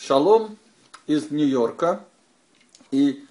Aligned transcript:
Шалом 0.00 0.56
из 1.06 1.30
Нью-Йорка. 1.30 2.06
И 2.90 3.22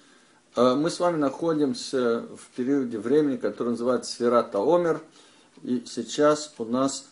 э, 0.54 0.74
мы 0.76 0.88
с 0.88 1.00
вами 1.00 1.16
находимся 1.16 2.20
в 2.20 2.46
периоде 2.54 2.96
времени, 2.98 3.38
который 3.38 3.70
называется 3.70 4.12
Сферата 4.12 4.58
Омер. 4.58 5.02
И 5.64 5.82
сейчас 5.84 6.54
у 6.58 6.64
нас 6.64 7.08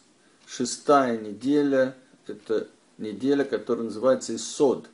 шестая 0.47 1.19
неделя. 1.19 1.97
Это 2.29 2.69
неделя, 2.99 3.45
которая 3.45 3.87
называется 3.87 4.37
Исод. 4.37 4.87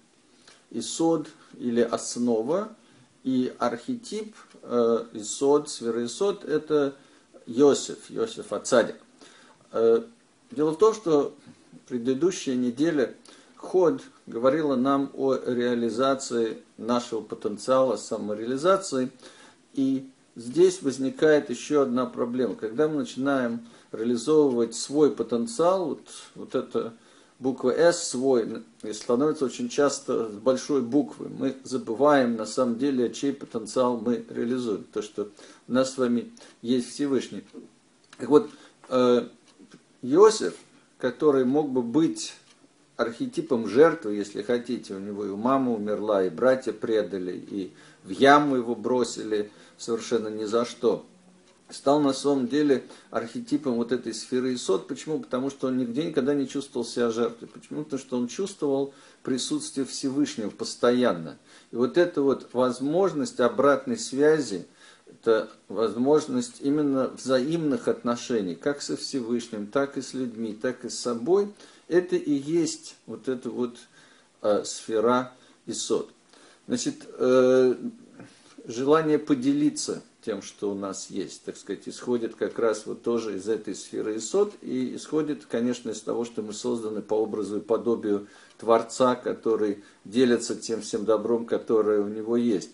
Исод 0.71 1.29
или 1.59 1.83
основа. 1.83 2.75
И 3.23 3.55
архетип 3.59 4.35
э, 4.63 5.05
Исод, 5.13 5.69
сфера 5.69 6.05
Исод, 6.07 6.43
это 6.45 6.95
Йосиф, 7.47 8.09
Йосиф 8.09 8.51
Ацадик. 8.51 8.97
Э, 9.73 10.05
дело 10.51 10.71
в 10.71 10.79
том, 10.79 10.95
что 10.95 11.35
предыдущая 11.87 12.55
неделя 12.55 13.15
Ход 13.57 14.03
говорила 14.27 14.77
нам 14.77 15.11
о 15.15 15.35
реализации 15.35 16.59
нашего 16.77 17.21
потенциала, 17.21 17.97
самореализации. 17.97 19.11
И 19.75 20.09
здесь 20.37 20.83
возникает 20.83 21.51
еще 21.51 21.83
одна 21.83 22.07
проблема. 22.07 22.55
Когда 22.55 22.89
мы 22.89 22.97
начинаем 22.97 23.67
реализовывать 23.93 24.75
свой 24.75 25.11
потенциал, 25.11 25.87
вот, 25.87 26.09
вот 26.35 26.55
эта 26.55 26.95
буква 27.39 27.71
«С» 27.71 28.09
свой, 28.09 28.63
становится 28.93 29.45
очень 29.45 29.69
часто 29.69 30.25
большой 30.43 30.83
буквы. 30.83 31.29
Мы 31.29 31.57
забываем 31.65 32.37
на 32.37 32.47
самом 32.47 32.79
деле, 32.79 33.13
чей 33.13 33.33
потенциал 33.33 33.99
мы 33.99 34.25
реализуем. 34.31 34.85
То, 34.93 35.03
что 35.03 35.29
у 35.69 35.73
нас 35.73 35.93
с 35.93 35.99
вами 35.99 36.33
есть 36.63 36.91
Всевышний. 36.91 37.45
Так 38.19 38.29
вот, 38.29 38.51
э, 38.89 39.29
Иосиф, 40.03 40.55
который 40.99 41.45
мог 41.45 41.71
бы 41.71 41.83
быть 41.83 42.35
архетипом 42.97 43.69
жертвы, 43.69 44.15
если 44.15 44.43
хотите. 44.43 44.95
У 44.95 44.99
него 44.99 45.25
и 45.27 45.31
мама 45.31 45.73
умерла, 45.73 46.25
и 46.25 46.31
братья 46.31 46.73
предали, 46.73 47.33
и 47.33 47.73
в 48.05 48.11
яму 48.11 48.57
его 48.57 48.75
бросили 48.75 49.51
совершенно 49.79 50.29
ни 50.29 50.45
за 50.45 50.65
что. 50.65 51.05
Стал 51.71 51.99
на 52.01 52.13
самом 52.13 52.47
деле 52.47 52.85
архетипом 53.11 53.75
вот 53.75 53.91
этой 53.91 54.13
сферы 54.13 54.55
Исот. 54.55 54.87
Почему? 54.87 55.19
Потому 55.19 55.51
что 55.51 55.69
он 55.69 55.79
нигде 55.79 56.05
никогда 56.05 56.35
не 56.35 56.47
чувствовал 56.47 56.87
себя 56.87 57.11
жертвой. 57.11 57.49
Почему? 57.49 57.85
Потому 57.85 58.01
что 58.01 58.19
он 58.19 58.29
чувствовал 58.29 58.95
присутствие 59.23 59.87
Всевышнего 59.87 60.51
постоянно. 60.51 61.39
И 61.73 61.77
вот 61.77 61.97
эта 61.97 62.21
вот 62.21 62.51
возможность 62.53 63.41
обратной 63.41 63.97
связи, 63.97 64.67
это 65.07 65.51
возможность 65.69 66.61
именно 66.61 67.09
взаимных 67.09 67.89
отношений, 67.89 68.55
как 68.55 68.83
со 68.83 68.97
Всевышним, 68.97 69.67
так 69.67 69.97
и 69.97 70.03
с 70.03 70.13
людьми, 70.13 70.57
так 70.61 70.85
и 70.85 70.91
с 70.91 70.99
собой– 70.99 71.49
это 71.95 72.17
и 72.17 72.33
есть 72.33 72.97
вот 73.07 73.29
эта 73.29 73.51
вот 73.51 73.77
э, 74.43 74.65
сфера 74.65 75.33
Исод. 75.67 76.11
Значит, 76.67 77.07
э, 77.19 77.75
желание 78.67 79.19
поделиться 79.19 80.03
тем, 80.25 80.43
что 80.43 80.73
у 80.73 80.75
нас 80.75 81.09
есть, 81.11 81.45
так 81.45 81.57
сказать, 81.57 81.87
исходит 81.87 82.35
как 82.35 82.59
раз 82.59 82.87
вот 82.87 83.03
тоже 83.03 83.37
из 83.37 83.49
этой 83.49 83.75
сферы 83.75 84.17
Исод, 84.17 84.55
и 84.63 84.97
исходит, 84.97 85.45
конечно, 85.47 85.91
из 85.91 86.01
того, 86.01 86.25
что 86.25 86.43
мы 86.43 86.53
созданы 86.53 87.01
по 87.01 87.15
образу 87.15 87.59
и 87.59 87.61
подобию 87.61 88.27
Творца, 88.59 89.15
который 89.15 89.85
делится 90.05 90.57
тем 90.57 90.81
всем 90.81 91.05
добром, 91.05 91.47
которое 91.47 92.01
у 92.01 92.09
него 92.09 92.37
есть. 92.37 92.71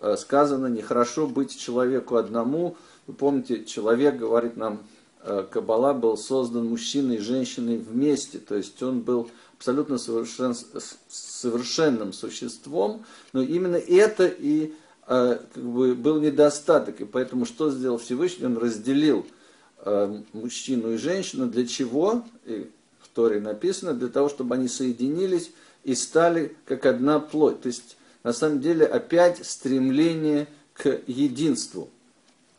Э, 0.00 0.16
сказано, 0.16 0.68
нехорошо 0.68 1.26
быть 1.26 1.58
человеку 1.58 2.16
одному. 2.16 2.76
Вы 3.06 3.14
помните, 3.14 3.64
человек, 3.64 4.16
говорит 4.16 4.56
нам 4.56 4.82
Каббала 5.22 5.94
был 5.94 6.16
создан 6.16 6.68
мужчиной 6.68 7.16
и 7.16 7.20
женщиной 7.20 7.78
вместе, 7.78 8.38
то 8.38 8.56
есть 8.56 8.82
он 8.82 9.00
был 9.00 9.30
абсолютно 9.56 9.96
совершен, 9.98 10.56
совершенным 11.08 12.12
существом, 12.12 13.04
но 13.32 13.40
именно 13.42 13.76
это 13.76 14.26
и 14.26 14.74
э, 15.06 15.38
как 15.54 15.62
бы, 15.62 15.94
был 15.94 16.20
недостаток, 16.20 17.00
и 17.00 17.04
поэтому 17.04 17.44
что 17.44 17.70
сделал 17.70 17.98
Всевышний? 17.98 18.46
Он 18.46 18.58
разделил 18.58 19.24
э, 19.84 20.20
мужчину 20.32 20.94
и 20.94 20.96
женщину, 20.96 21.46
для 21.46 21.64
чего? 21.68 22.24
И 22.44 22.68
в 23.00 23.08
Торе 23.14 23.40
написано, 23.40 23.94
для 23.94 24.08
того, 24.08 24.28
чтобы 24.28 24.56
они 24.56 24.66
соединились 24.66 25.52
и 25.84 25.94
стали 25.94 26.56
как 26.64 26.84
одна 26.84 27.20
плоть. 27.20 27.60
То 27.60 27.68
есть, 27.68 27.96
на 28.24 28.32
самом 28.32 28.60
деле, 28.60 28.84
опять 28.84 29.46
стремление 29.46 30.48
к 30.74 31.00
единству. 31.06 31.88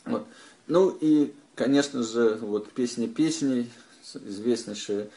Вот. 0.06 0.26
Ну 0.68 0.98
и 1.02 1.34
Конечно 1.56 2.02
же, 2.04 2.38
вот 2.42 2.72
песни 2.72 3.06
песней, 3.06 3.70
известнейшее 4.16 5.10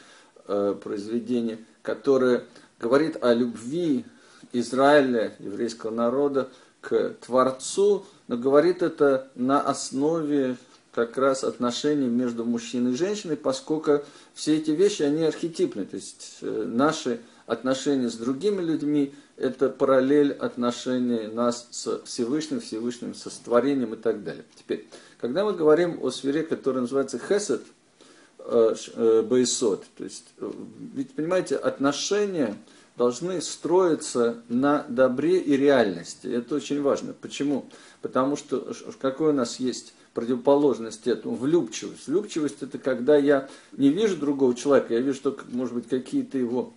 э, 0.47 0.75
произведение, 0.81 1.57
которое 1.81 2.43
говорит 2.79 3.23
о 3.23 3.33
любви 3.33 4.05
Израиля, 4.53 5.33
еврейского 5.39 5.91
народа, 5.91 6.49
к 6.81 7.15
Творцу, 7.25 8.05
но 8.27 8.37
говорит 8.37 8.81
это 8.81 9.29
на 9.35 9.61
основе 9.61 10.57
как 10.93 11.17
раз 11.17 11.43
отношений 11.43 12.07
между 12.07 12.45
мужчиной 12.45 12.93
и 12.93 12.95
женщиной, 12.95 13.35
поскольку 13.35 14.03
все 14.33 14.57
эти 14.57 14.71
вещи, 14.71 15.03
они 15.03 15.23
архетипны, 15.23 15.85
то 15.85 15.95
есть 15.95 16.37
э, 16.41 16.65
наши 16.67 17.19
отношения 17.47 18.09
с 18.09 18.15
другими 18.15 18.61
людьми– 18.61 19.15
это 19.37 19.69
параллель 19.69 20.33
отношений 20.33 21.27
нас 21.27 21.67
с 21.71 22.01
Всевышним, 22.05 22.59
Всевышним 22.59 23.15
со 23.15 23.31
творением 23.43 23.95
и 23.95 23.97
так 23.97 24.23
далее. 24.23 24.43
Теперь, 24.55 24.87
когда 25.19 25.43
мы 25.43 25.53
говорим 25.53 25.99
о 26.03 26.11
сфере, 26.11 26.43
которая 26.43 26.81
называется 26.81 27.17
хесед, 27.17 27.63
э, 28.39 28.75
э, 28.95 29.21
бейсот, 29.23 29.85
то 29.97 30.03
есть, 30.03 30.25
э, 30.39 30.51
ведь, 30.93 31.11
понимаете, 31.11 31.55
отношения 31.55 32.55
должны 32.97 33.41
строиться 33.41 34.41
на 34.49 34.85
добре 34.89 35.37
и 35.37 35.55
реальности. 35.55 36.27
Это 36.27 36.55
очень 36.55 36.81
важно. 36.81 37.13
Почему? 37.13 37.69
Потому 38.01 38.35
что 38.35 38.73
какой 38.99 39.29
у 39.29 39.33
нас 39.33 39.59
есть 39.59 39.93
противоположность 40.15 41.05
этому, 41.05 41.35
влюбчивость. 41.35 42.07
Влюбчивость 42.07 42.63
это 42.63 42.79
когда 42.79 43.15
я 43.15 43.47
не 43.73 43.89
вижу 43.89 44.17
другого 44.17 44.55
человека, 44.55 44.95
я 44.95 44.99
вижу 44.99 45.21
только, 45.21 45.45
может 45.51 45.75
быть, 45.75 45.87
какие-то 45.87 46.39
его 46.39 46.73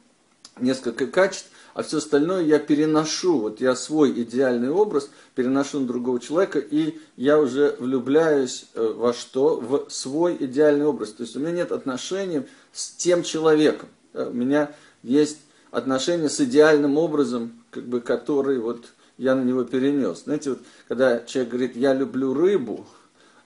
несколько 0.59 1.07
качеств, 1.07 1.51
а 1.75 1.83
все 1.83 1.99
остальное 1.99 2.43
я 2.43 2.59
переношу, 2.59 3.39
вот 3.39 3.61
я 3.61 3.77
свой 3.77 4.11
идеальный 4.23 4.71
образ 4.71 5.11
переношу 5.35 5.81
на 5.81 5.87
другого 5.87 6.19
человека, 6.19 6.59
и 6.59 6.99
я 7.17 7.39
уже 7.39 7.77
влюбляюсь 7.79 8.67
э, 8.75 8.95
во 8.97 9.13
что? 9.13 9.57
В 9.57 9.89
свой 9.89 10.37
идеальный 10.41 10.87
образ. 10.87 11.13
То 11.13 11.23
есть 11.23 11.37
у 11.37 11.41
меня 11.41 11.53
нет 11.53 11.73
отношений 11.73 12.43
с 12.73 12.91
тем 12.91 13.23
человеком. 13.23 13.89
У 14.13 14.33
меня 14.33 14.73
есть 15.03 15.39
отношения 15.71 16.29
с 16.29 16.41
идеальным 16.41 16.99
образом, 16.99 17.53
как 17.71 17.85
бы, 17.85 18.01
который 18.01 18.59
вот 18.59 18.87
я 19.17 19.35
на 19.35 19.43
него 19.43 19.65
перенес. 19.65 20.25
Знаете, 20.25 20.51
вот, 20.51 20.61
когда 20.89 21.21
человек 21.21 21.53
говорит, 21.53 21.77
я 21.77 21.95
люблю 21.95 22.35
рыбу, 22.35 22.87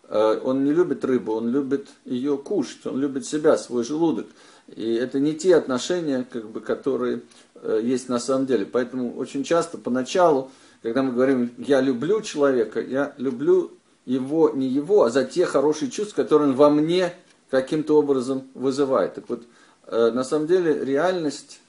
э, 0.08 0.40
он 0.42 0.64
не 0.64 0.72
любит 0.72 1.04
рыбу, 1.04 1.34
он 1.34 1.50
любит 1.50 1.88
ее 2.04 2.38
кушать, 2.38 2.86
он 2.86 3.00
любит 3.00 3.26
себя, 3.26 3.58
свой 3.58 3.84
желудок. 3.84 4.26
И 4.68 4.94
это 4.94 5.20
не 5.20 5.34
те 5.34 5.56
отношения, 5.56 6.26
как 6.30 6.48
бы, 6.48 6.60
которые 6.60 7.22
э, 7.56 7.80
есть 7.82 8.08
на 8.08 8.18
самом 8.18 8.46
деле. 8.46 8.64
Поэтому 8.64 9.16
очень 9.16 9.44
часто 9.44 9.78
поначалу, 9.78 10.50
когда 10.82 11.02
мы 11.02 11.12
говорим 11.12 11.52
«я 11.58 11.80
люблю 11.80 12.22
человека», 12.22 12.80
я 12.80 13.14
люблю 13.18 13.72
его, 14.06 14.50
не 14.50 14.66
его, 14.66 15.04
а 15.04 15.10
за 15.10 15.24
те 15.24 15.44
хорошие 15.44 15.90
чувства, 15.90 16.22
которые 16.22 16.50
он 16.50 16.56
во 16.56 16.70
мне 16.70 17.12
каким-то 17.50 17.98
образом 17.98 18.48
вызывает. 18.54 19.14
Так 19.14 19.28
вот, 19.28 19.44
э, 19.86 20.10
на 20.12 20.24
самом 20.24 20.46
деле 20.46 20.84
реальность 20.84 21.60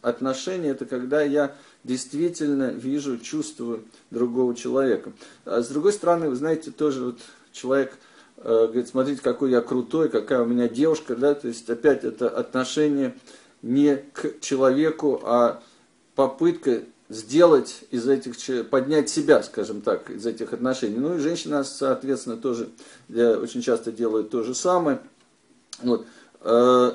отношений– 0.00 0.68
это 0.70 0.86
когда 0.86 1.22
я 1.22 1.56
действительно 1.82 2.70
вижу, 2.70 3.18
чувствую 3.18 3.84
другого 4.10 4.54
человека. 4.54 5.12
А 5.44 5.60
с 5.60 5.68
другой 5.68 5.92
стороны, 5.92 6.30
вы 6.30 6.36
знаете, 6.36 6.70
тоже 6.70 7.04
вот 7.04 7.18
человек– 7.52 7.98
говорит, 8.42 8.88
смотрите, 8.88 9.22
какой 9.22 9.50
я 9.50 9.60
крутой, 9.60 10.08
какая 10.08 10.42
у 10.42 10.46
меня 10.46 10.68
девушка, 10.68 11.16
да, 11.16 11.34
то 11.34 11.48
есть 11.48 11.68
опять 11.70 12.04
это 12.04 12.28
отношение 12.28 13.14
не 13.62 13.96
к 13.96 14.40
человеку, 14.40 15.20
а 15.24 15.62
попытка 16.14 16.82
сделать 17.08 17.80
из 17.90 18.08
этих, 18.08 18.34
поднять 18.68 19.08
себя, 19.08 19.42
скажем 19.42 19.80
так, 19.80 20.10
из 20.10 20.26
этих 20.26 20.52
отношений. 20.52 20.98
Ну 20.98 21.16
и 21.16 21.18
женщина, 21.18 21.64
соответственно, 21.64 22.36
тоже 22.36 22.68
очень 23.08 23.62
часто 23.62 23.92
делает 23.92 24.30
то 24.30 24.42
же 24.42 24.54
самое. 24.54 25.00
Вот. 25.82 26.06
Э, 26.40 26.92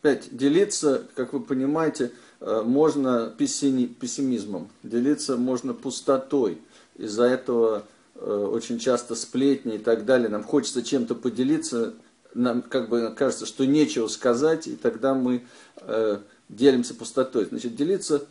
опять, 0.00 0.36
делиться, 0.36 1.02
как 1.14 1.32
вы 1.32 1.40
понимаете, 1.40 2.12
э, 2.40 2.62
можно 2.64 3.32
пессимизмом, 3.36 4.68
делиться 4.82 5.36
можно 5.36 5.74
пустотой. 5.74 6.58
Из-за 6.96 7.24
этого 7.24 7.78
Э, 7.80 7.82
очень 8.14 8.78
часто 8.78 9.14
сплетни 9.14 9.76
и 9.76 9.78
так 9.78 10.04
далее, 10.04 10.28
нам 10.28 10.44
хочется 10.44 10.82
чем-то 10.82 11.14
поделиться, 11.14 11.94
нам 12.34 12.62
как 12.62 12.88
бы 12.88 13.12
кажется, 13.16 13.46
что 13.46 13.64
нечего 13.64 14.08
сказать, 14.08 14.66
и 14.66 14.76
тогда 14.76 15.14
мы 15.14 15.44
э, 15.80 16.18
делимся 16.48 16.94
пустотой. 16.94 17.46
Значит, 17.46 17.74
делиться 17.76 18.24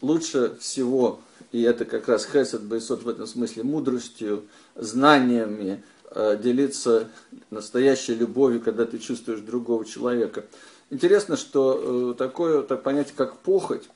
лучше 0.00 0.56
всего, 0.60 1.20
и 1.52 1.62
это 1.62 1.84
как 1.84 2.08
раз 2.08 2.26
Хесед 2.26 2.62
Байсот 2.62 3.02
в 3.02 3.08
этом 3.08 3.26
смысле, 3.26 3.62
мудростью, 3.62 4.44
знаниями, 4.74 5.82
э, 6.10 6.38
делиться 6.42 7.08
настоящей 7.50 8.14
любовью, 8.14 8.60
когда 8.60 8.84
ты 8.86 8.98
чувствуешь 8.98 9.40
другого 9.40 9.84
человека. 9.84 10.44
Интересно, 10.90 11.36
что 11.36 12.12
э, 12.12 12.14
такое 12.16 12.62
так 12.62 12.82
понятие, 12.82 13.14
как 13.16 13.38
похоть, 13.38 13.88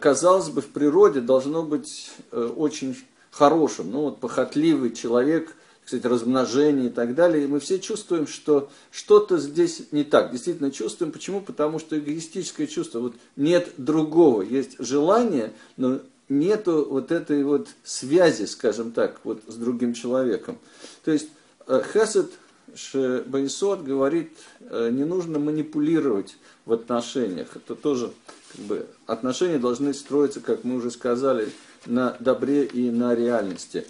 казалось 0.00 0.48
бы, 0.48 0.60
в 0.60 0.68
природе 0.68 1.20
должно 1.20 1.62
быть 1.64 2.12
очень 2.30 2.96
хорошим. 3.32 3.90
Ну 3.90 4.02
вот 4.02 4.20
похотливый 4.20 4.92
человек, 4.92 5.56
кстати, 5.84 6.06
размножение 6.06 6.86
и 6.86 6.90
так 6.90 7.16
далее. 7.16 7.42
И 7.42 7.48
мы 7.48 7.58
все 7.58 7.80
чувствуем, 7.80 8.28
что 8.28 8.70
что-то 8.92 9.38
здесь 9.38 9.88
не 9.90 10.04
так. 10.04 10.30
Действительно 10.30 10.70
чувствуем. 10.70 11.10
Почему? 11.10 11.40
Потому 11.40 11.80
что 11.80 11.98
эгоистическое 11.98 12.68
чувство. 12.68 13.00
Вот 13.00 13.14
нет 13.34 13.70
другого. 13.78 14.42
Есть 14.42 14.76
желание, 14.78 15.52
но 15.76 15.98
нету 16.28 16.86
вот 16.88 17.10
этой 17.10 17.42
вот 17.42 17.68
связи, 17.82 18.44
скажем 18.44 18.92
так, 18.92 19.20
вот 19.24 19.42
с 19.48 19.54
другим 19.56 19.94
человеком. 19.94 20.56
То 21.04 21.10
есть 21.10 21.28
Хесед 21.66 22.30
Шебайсот 22.74 23.82
говорит, 23.82 24.32
не 24.60 25.04
нужно 25.04 25.38
манипулировать 25.38 26.36
в 26.64 26.72
отношениях. 26.72 27.48
Это 27.56 27.74
тоже 27.74 28.12
как 28.52 28.64
бы, 28.66 28.86
отношения 29.06 29.58
должны 29.58 29.92
строиться, 29.92 30.40
как 30.40 30.64
мы 30.64 30.76
уже 30.76 30.90
сказали, 30.90 31.50
на 31.86 32.16
добре 32.20 32.64
и 32.64 32.90
на 32.90 33.14
реальности. 33.14 33.86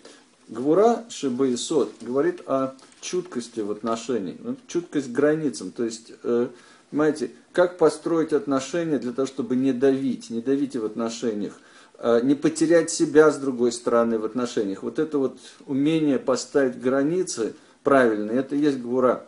Гвура 0.48 1.04
Шибаисот 1.08 1.92
говорит 2.00 2.42
о 2.46 2.74
чуткости 3.00 3.60
в 3.60 3.70
отношениях, 3.70 4.36
ну, 4.40 4.56
чуткость 4.66 5.08
к 5.08 5.12
границам. 5.12 5.70
То 5.70 5.84
есть, 5.84 6.12
э, 6.22 6.48
понимаете, 6.90 7.30
как 7.52 7.78
построить 7.78 8.32
отношения 8.32 8.98
для 8.98 9.12
того, 9.12 9.26
чтобы 9.26 9.56
не 9.56 9.72
давить, 9.72 10.30
не 10.30 10.40
давить 10.40 10.76
в 10.76 10.84
отношениях, 10.84 11.58
э, 11.98 12.20
не 12.22 12.34
потерять 12.34 12.90
себя 12.90 13.30
с 13.30 13.38
другой 13.38 13.72
стороны 13.72 14.18
в 14.18 14.24
отношениях. 14.24 14.82
Вот 14.82 14.98
это 14.98 15.18
вот 15.18 15.38
умение 15.66 16.18
поставить 16.18 16.80
границы 16.80 17.54
правильно, 17.82 18.32
это 18.32 18.54
есть 18.54 18.78
Гвура 18.78 19.26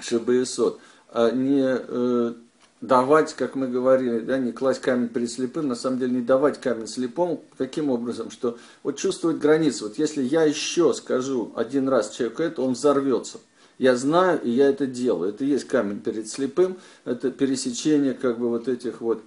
Шибаисот. 0.00 0.80
А 1.10 1.30
не 1.30 1.64
э, 1.64 2.34
давать, 2.80 3.34
как 3.34 3.54
мы 3.56 3.68
говорили, 3.68 4.20
да, 4.20 4.38
не 4.38 4.52
класть 4.52 4.80
камень 4.80 5.08
перед 5.08 5.30
слепым, 5.30 5.68
на 5.68 5.74
самом 5.74 5.98
деле 5.98 6.12
не 6.12 6.22
давать 6.22 6.60
камень 6.60 6.86
слепому, 6.86 7.42
каким 7.56 7.90
образом, 7.90 8.30
что 8.30 8.58
вот 8.82 8.96
чувствовать 8.96 9.38
границы, 9.38 9.84
вот 9.84 9.98
если 9.98 10.22
я 10.22 10.44
еще 10.44 10.94
скажу 10.94 11.52
один 11.56 11.88
раз 11.88 12.10
человеку 12.10 12.42
это, 12.42 12.62
он 12.62 12.74
взорвется. 12.74 13.38
Я 13.78 13.94
знаю, 13.94 14.40
и 14.42 14.50
я 14.50 14.68
это 14.68 14.86
делаю. 14.86 15.30
Это 15.30 15.44
и 15.44 15.48
есть 15.48 15.68
камень 15.68 16.00
перед 16.00 16.28
слепым, 16.28 16.78
это 17.04 17.30
пересечение 17.30 18.12
как 18.12 18.38
бы 18.38 18.48
вот 18.48 18.66
этих 18.66 19.00
вот 19.00 19.22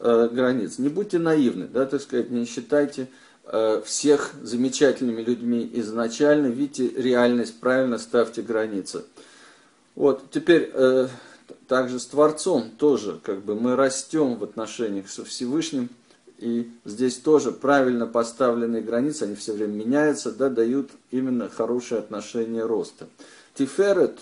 э, 0.00 0.28
границ. 0.32 0.78
Не 0.78 0.88
будьте 0.88 1.18
наивны, 1.18 1.68
да, 1.68 1.86
так 1.86 2.02
сказать, 2.02 2.30
не 2.30 2.44
считайте 2.44 3.06
э, 3.44 3.80
всех 3.84 4.32
замечательными 4.42 5.22
людьми 5.22 5.70
изначально, 5.74 6.48
видите 6.48 6.88
реальность, 7.00 7.60
правильно 7.60 7.98
ставьте 7.98 8.42
границы. 8.42 9.04
Вот, 9.94 10.30
теперь... 10.30 10.70
Э, 10.72 11.08
также 11.68 11.98
с 11.98 12.06
Творцом 12.06 12.70
тоже, 12.78 13.20
как 13.22 13.42
бы 13.42 13.54
мы 13.54 13.76
растем 13.76 14.36
в 14.36 14.44
отношениях 14.44 15.08
со 15.08 15.24
Всевышним, 15.24 15.88
и 16.38 16.70
здесь 16.84 17.18
тоже 17.18 17.52
правильно 17.52 18.06
поставленные 18.06 18.82
границы, 18.82 19.24
они 19.24 19.36
все 19.36 19.52
время 19.52 19.72
меняются, 19.72 20.32
да, 20.32 20.48
дают 20.48 20.90
именно 21.10 21.48
хорошее 21.48 22.00
отношение 22.00 22.64
роста. 22.64 23.08
Тиферет 23.54 24.18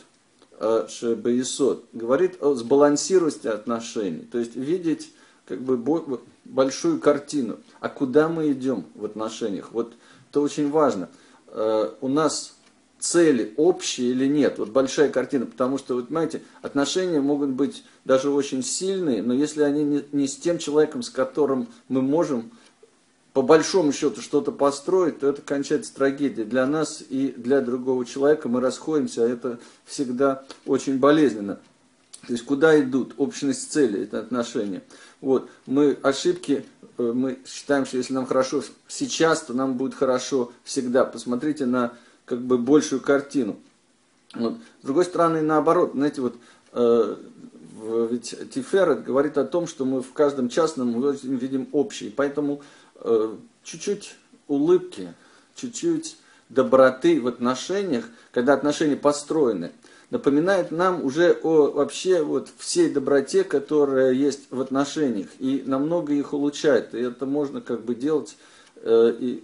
э, 0.59 0.87
Шебаисот 0.89 1.87
говорит 1.93 2.43
о 2.43 2.55
сбалансированности 2.55 3.49
отношений, 3.49 4.29
то 4.31 4.39
есть 4.39 4.55
видеть 4.55 5.13
как 5.47 5.61
бы 5.63 5.79
большую 6.45 7.01
картину, 7.01 7.59
а 7.81 7.89
куда 7.89 8.29
мы 8.29 8.53
идем 8.53 8.85
в 8.95 9.05
отношениях. 9.05 9.73
Вот 9.73 9.95
это 10.31 10.41
очень 10.41 10.71
важно. 10.71 11.09
Э, 11.49 11.91
у 12.01 12.09
нас 12.09 12.55
цели 13.01 13.53
общие 13.57 14.11
или 14.11 14.27
нет. 14.27 14.59
Вот 14.59 14.69
большая 14.69 15.09
картина, 15.09 15.47
потому 15.47 15.79
что, 15.79 15.95
вот 15.95 16.09
понимаете, 16.09 16.43
отношения 16.63 17.21
могут 17.21 17.51
быть 17.51 17.83
даже 18.05 18.31
очень 18.31 18.63
сильные, 18.63 19.23
но 19.23 19.35
если 19.35 19.63
они 19.63 19.83
не, 19.83 20.05
не 20.13 20.29
с 20.29 20.37
тем 20.37 20.59
человеком, 20.59 21.03
с 21.03 21.11
которым 21.11 21.69
мы 21.89 22.03
можем 22.03 22.53
по 23.33 23.43
большому 23.43 23.93
счету 23.93 24.21
что-то 24.21 24.53
построить, 24.53 25.21
то 25.21 25.29
это 25.29 25.41
кончается 25.43 25.95
трагедией 25.95 26.47
для 26.47 26.67
нас 26.67 27.03
и 27.09 27.33
для 27.37 27.61
другого 27.61 28.05
человека. 28.05 28.49
Мы 28.49 28.61
расходимся, 28.61 29.25
а 29.25 29.29
это 29.29 29.61
всегда 29.85 30.45
очень 30.67 30.99
болезненно. 30.99 31.59
То 32.27 32.33
есть 32.33 32.45
куда 32.45 32.79
идут 32.81 33.15
общность 33.17 33.73
цели, 33.73 34.03
это 34.03 34.19
отношения. 34.19 34.83
Вот, 35.21 35.49
мы 35.67 35.97
ошибки, 36.03 36.65
э, 36.99 37.13
мы 37.15 37.39
считаем, 37.47 37.87
что 37.87 37.97
если 37.97 38.13
нам 38.13 38.27
хорошо 38.27 38.63
сейчас, 38.89 39.43
то 39.43 39.55
нам 39.55 39.75
будет 39.75 39.95
хорошо 39.95 40.53
всегда. 40.65 41.05
Посмотрите 41.05 41.67
на 41.67 41.95
как 42.31 42.41
бы 42.43 42.59
большую 42.59 43.01
картину. 43.01 43.57
Вот. 44.35 44.55
С 44.83 44.85
другой 44.85 45.05
стороны, 45.05 45.43
наоборот, 45.43 45.91
знаете, 45.95 46.21
вот 46.21 46.37
э, 46.73 47.17
ведь 48.09 48.37
Тиферет 48.53 49.03
говорит 49.03 49.37
о 49.37 49.45
том, 49.45 49.67
что 49.67 49.85
мы 49.85 50.01
в 50.01 50.13
каждом 50.13 50.49
частном 50.49 50.93
видим 51.25 51.67
общий. 51.73 52.09
Поэтому 52.09 52.63
э, 53.01 53.35
чуть-чуть 53.65 54.15
улыбки, 54.47 55.13
чуть-чуть 55.57 56.19
доброты 56.49 57.21
в 57.21 57.27
отношениях, 57.27 58.09
когда 58.31 58.55
отношения 58.55 58.95
построены, 58.95 59.73
напоминает 60.11 60.71
нам 60.71 61.05
уже 61.05 61.37
о 61.43 61.73
вообще 61.73 62.23
вот 62.23 62.49
всей 62.59 62.91
доброте, 62.93 63.43
которая 63.43 64.13
есть 64.13 64.43
в 64.51 64.61
отношениях, 64.61 65.27
и 65.41 65.65
намного 65.67 66.13
их 66.13 66.33
улучшает. 66.33 66.95
И 66.95 67.01
это 67.01 67.27
можно 67.27 67.61
как 67.61 67.85
бы 67.85 67.97
делать 67.97 68.37
э, 68.77 69.17
и 69.19 69.43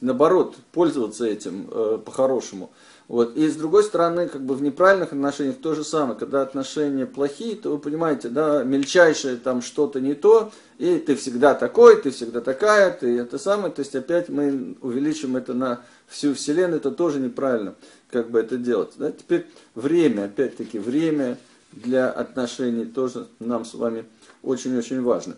наоборот, 0.00 0.56
пользоваться 0.72 1.26
этим 1.26 1.68
э, 1.70 1.98
по-хорошему. 2.04 2.70
Вот. 3.08 3.36
И 3.36 3.48
с 3.48 3.54
другой 3.54 3.84
стороны, 3.84 4.26
как 4.28 4.42
бы 4.42 4.54
в 4.54 4.62
неправильных 4.62 5.12
отношениях 5.12 5.56
то 5.58 5.74
же 5.74 5.84
самое. 5.84 6.18
Когда 6.18 6.42
отношения 6.42 7.06
плохие, 7.06 7.54
то 7.54 7.70
вы 7.70 7.78
понимаете, 7.78 8.28
да, 8.28 8.64
мельчайшее 8.64 9.36
там 9.36 9.62
что-то 9.62 10.00
не 10.00 10.14
то, 10.14 10.50
и 10.78 10.98
ты 10.98 11.14
всегда 11.14 11.54
такой, 11.54 12.00
ты 12.00 12.10
всегда 12.10 12.40
такая, 12.40 12.90
ты 12.90 13.18
это 13.18 13.38
самое. 13.38 13.72
То 13.72 13.80
есть 13.80 13.94
опять 13.94 14.28
мы 14.28 14.76
увеличим 14.80 15.36
это 15.36 15.54
на 15.54 15.82
всю 16.08 16.34
Вселенную, 16.34 16.78
это 16.78 16.90
тоже 16.90 17.20
неправильно, 17.20 17.74
как 18.10 18.30
бы 18.30 18.40
это 18.40 18.56
делать. 18.56 18.92
Да? 18.96 19.12
Теперь 19.12 19.46
время, 19.74 20.24
опять-таки, 20.24 20.78
время 20.80 21.38
для 21.72 22.10
отношений 22.10 22.86
тоже 22.86 23.28
нам 23.38 23.64
с 23.64 23.74
вами 23.74 24.04
очень-очень 24.42 25.02
важно. 25.02 25.36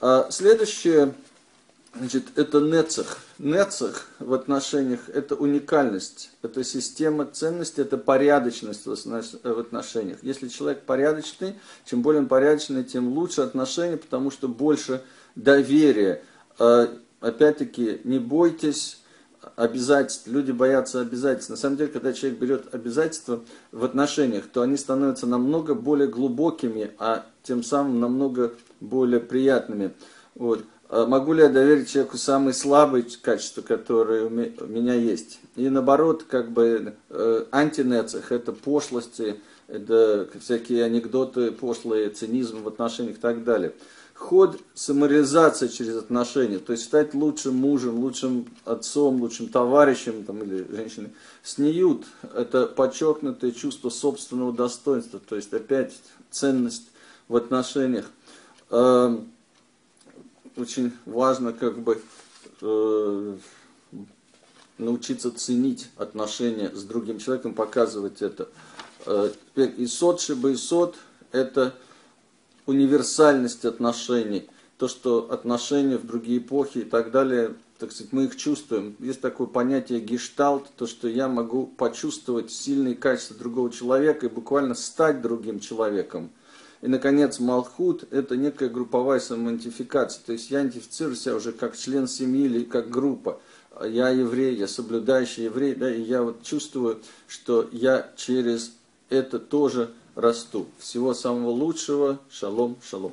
А 0.00 0.28
следующее 0.30 1.12
Значит, 1.94 2.24
это 2.36 2.60
нецех. 2.60 3.18
Нецех 3.38 4.06
в 4.18 4.32
отношениях– 4.32 5.00
это 5.08 5.34
уникальность, 5.34 6.30
это 6.42 6.64
система 6.64 7.26
ценностей, 7.26 7.82
это 7.82 7.98
порядочность 7.98 8.86
в 8.86 9.58
отношениях. 9.58 10.18
Если 10.22 10.48
человек 10.48 10.82
порядочный, 10.84 11.54
чем 11.84 12.00
более 12.00 12.22
он 12.22 12.28
порядочный, 12.28 12.82
тем 12.82 13.12
лучше 13.12 13.42
отношения, 13.42 13.98
потому 13.98 14.30
что 14.30 14.48
больше 14.48 15.02
доверия. 15.34 16.22
А, 16.58 16.88
опять-таки, 17.20 18.00
не 18.04 18.18
бойтесь 18.18 19.02
обязательств. 19.56 20.26
Люди 20.28 20.50
боятся 20.50 21.00
обязательств. 21.00 21.50
На 21.50 21.56
самом 21.56 21.76
деле, 21.76 21.90
когда 21.90 22.14
человек 22.14 22.38
берет 22.38 22.74
обязательства 22.74 23.42
в 23.70 23.84
отношениях, 23.84 24.44
то 24.50 24.62
они 24.62 24.78
становятся 24.78 25.26
намного 25.26 25.74
более 25.74 26.08
глубокими, 26.08 26.92
а 26.98 27.26
тем 27.42 27.62
самым 27.62 28.00
намного 28.00 28.54
более 28.80 29.20
приятными. 29.20 29.92
Вот. 30.34 30.64
А 30.92 31.06
могу 31.06 31.32
ли 31.32 31.42
я 31.42 31.48
доверить 31.48 31.90
человеку 31.90 32.18
самые 32.18 32.52
слабые 32.52 33.06
качества, 33.22 33.62
которые 33.62 34.26
у 34.26 34.28
меня 34.66 34.92
есть? 34.92 35.40
И 35.56 35.70
наоборот, 35.70 36.24
как 36.24 36.50
бы 36.52 36.94
э, 37.08 37.44
антинецех– 37.50 38.30
это 38.30 38.52
пошлости, 38.52 39.40
это 39.68 40.28
всякие 40.38 40.84
анекдоты 40.84 41.50
пошлые, 41.50 42.10
цинизм 42.10 42.62
в 42.62 42.68
отношениях 42.68 43.16
и 43.16 43.20
так 43.20 43.42
далее. 43.42 43.72
Ход 44.12 44.60
самореализации 44.74 45.68
через 45.68 45.96
отношения, 45.96 46.58
то 46.58 46.72
есть 46.72 46.84
стать 46.84 47.14
лучшим 47.14 47.54
мужем, 47.54 47.98
лучшим 47.98 48.44
отцом, 48.66 49.22
лучшим 49.22 49.48
товарищем 49.48 50.24
там, 50.24 50.42
или 50.42 50.66
женщиной. 50.76 51.14
Снеют– 51.42 52.04
это 52.36 52.66
подчеркнутое 52.66 53.52
чувство 53.52 53.88
собственного 53.88 54.52
достоинства, 54.52 55.18
то 55.26 55.36
есть 55.36 55.54
опять 55.54 55.94
ценность 56.30 56.90
в 57.28 57.36
отношениях. 57.36 58.10
Очень 60.56 60.92
важно 61.06 61.54
как 61.54 61.78
бы 61.78 62.02
э, 62.60 63.36
научиться 64.76 65.32
ценить 65.32 65.88
отношения 65.96 66.70
с 66.74 66.84
другим 66.84 67.18
человеком, 67.18 67.54
показывать 67.54 68.20
это. 68.20 68.48
Э, 69.06 69.30
теперь 69.46 69.74
исот, 69.78 70.20
шиба 70.20 70.52
исот– 70.52 70.96
это 71.32 71.74
универсальность 72.66 73.64
отношений. 73.64 74.48
То, 74.76 74.88
что 74.88 75.30
отношения 75.30 75.96
в 75.96 76.06
другие 76.06 76.38
эпохи 76.38 76.78
и 76.78 76.84
так 76.84 77.12
далее, 77.12 77.54
так 77.78 77.90
сказать, 77.90 78.12
мы 78.12 78.24
их 78.24 78.36
чувствуем. 78.36 78.94
Есть 78.98 79.22
такое 79.22 79.46
понятие 79.46 80.00
гешталт, 80.00 80.68
то, 80.76 80.86
что 80.86 81.08
я 81.08 81.28
могу 81.28 81.66
почувствовать 81.66 82.50
сильные 82.50 82.94
качества 82.94 83.36
другого 83.36 83.70
человека 83.70 84.26
и 84.26 84.28
буквально 84.28 84.74
стать 84.74 85.22
другим 85.22 85.60
человеком– 85.60 86.30
и, 86.82 86.88
наконец, 86.88 87.38
Малхут– 87.38 88.04
это 88.10 88.36
некая 88.36 88.68
групповая 88.68 89.20
самоидентификация. 89.20 90.20
То 90.26 90.32
есть 90.32 90.50
я 90.50 90.62
идентифицирую 90.62 91.14
себя 91.14 91.36
уже 91.36 91.52
как 91.52 91.76
член 91.76 92.08
семьи 92.08 92.44
или 92.44 92.64
как 92.64 92.90
группа. 92.90 93.40
Я 93.84 94.08
еврей, 94.08 94.56
я 94.56 94.66
соблюдающий 94.66 95.44
еврей, 95.44 95.76
да, 95.76 95.94
и 95.94 96.02
я 96.02 96.22
вот 96.22 96.42
чувствую, 96.42 97.00
что 97.28 97.68
я 97.70 98.10
через 98.16 98.72
это 99.10 99.38
тоже 99.38 99.92
расту. 100.16 100.66
Всего 100.78 101.14
самого 101.14 101.50
лучшего. 101.50 102.18
Шалом, 102.28 102.76
шалом. 102.82 103.12